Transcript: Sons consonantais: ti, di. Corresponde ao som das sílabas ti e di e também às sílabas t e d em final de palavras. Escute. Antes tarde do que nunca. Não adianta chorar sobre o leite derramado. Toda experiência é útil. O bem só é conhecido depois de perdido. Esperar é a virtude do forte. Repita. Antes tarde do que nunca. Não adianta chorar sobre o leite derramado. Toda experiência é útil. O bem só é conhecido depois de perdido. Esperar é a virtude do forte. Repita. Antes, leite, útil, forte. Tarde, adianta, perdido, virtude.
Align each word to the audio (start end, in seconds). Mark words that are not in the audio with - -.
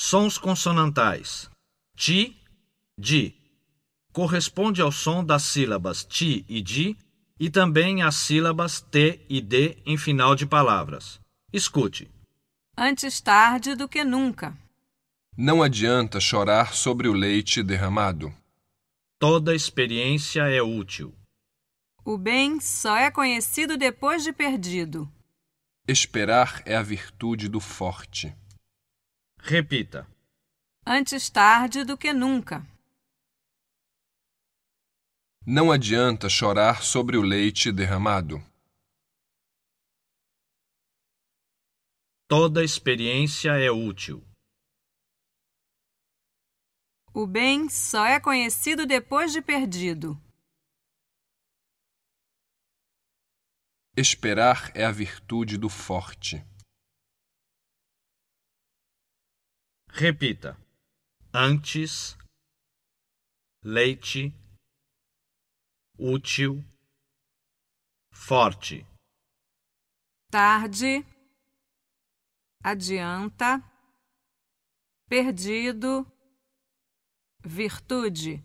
Sons 0.00 0.38
consonantais: 0.38 1.50
ti, 1.96 2.40
di. 2.96 3.34
Corresponde 4.12 4.80
ao 4.80 4.92
som 4.92 5.24
das 5.24 5.42
sílabas 5.42 6.04
ti 6.04 6.46
e 6.48 6.62
di 6.62 6.96
e 7.36 7.50
também 7.50 8.00
às 8.02 8.14
sílabas 8.14 8.80
t 8.80 9.20
e 9.28 9.40
d 9.40 9.76
em 9.84 9.98
final 9.98 10.36
de 10.36 10.46
palavras. 10.46 11.18
Escute. 11.52 12.08
Antes 12.76 13.20
tarde 13.20 13.74
do 13.74 13.88
que 13.88 14.04
nunca. 14.04 14.56
Não 15.36 15.64
adianta 15.64 16.20
chorar 16.20 16.74
sobre 16.74 17.08
o 17.08 17.12
leite 17.12 17.60
derramado. 17.60 18.32
Toda 19.18 19.52
experiência 19.52 20.42
é 20.42 20.62
útil. 20.62 21.12
O 22.04 22.16
bem 22.16 22.60
só 22.60 22.96
é 22.96 23.10
conhecido 23.10 23.76
depois 23.76 24.22
de 24.22 24.32
perdido. 24.32 25.10
Esperar 25.88 26.62
é 26.64 26.76
a 26.76 26.82
virtude 26.82 27.48
do 27.48 27.58
forte. 27.58 28.32
Repita. 29.40 30.06
Antes 30.86 31.30
tarde 31.30 31.84
do 31.84 31.96
que 31.96 32.12
nunca. 32.12 32.66
Não 35.46 35.72
adianta 35.72 36.28
chorar 36.28 36.82
sobre 36.82 37.16
o 37.16 37.22
leite 37.22 37.72
derramado. 37.72 38.38
Toda 42.28 42.62
experiência 42.62 43.52
é 43.52 43.70
útil. 43.70 44.22
O 47.14 47.26
bem 47.26 47.70
só 47.70 48.04
é 48.04 48.20
conhecido 48.20 48.86
depois 48.86 49.32
de 49.32 49.40
perdido. 49.40 50.20
Esperar 53.96 54.70
é 54.76 54.84
a 54.84 54.92
virtude 54.92 55.56
do 55.56 55.70
forte. 55.70 56.44
Repita. 60.00 60.56
Antes, 61.34 62.16
leite, 63.64 64.32
útil, 65.98 66.64
forte. 68.12 68.86
Tarde, 70.30 71.04
adianta, 72.62 73.60
perdido, 75.08 76.06
virtude. 77.44 78.40